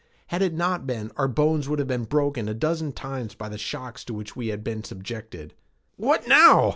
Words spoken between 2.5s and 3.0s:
dozen